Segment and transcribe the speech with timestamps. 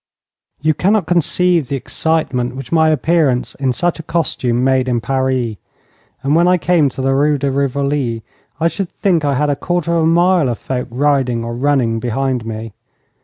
[0.63, 5.57] You cannot conceive the excitement which my appearance in such a costume made in Paris,
[6.23, 8.23] and when I came to the Rue de Rivoli
[8.59, 11.99] I should think I had a quarter of a mile of folk riding or running
[11.99, 12.73] behind me.